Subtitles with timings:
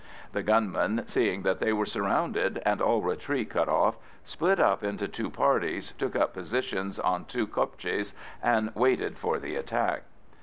[0.33, 5.07] The gunmen, seeing that they were surrounded and all retreat cut off, split up into
[5.07, 10.01] two parties, took up positions on two kopjes, and waited for the attack.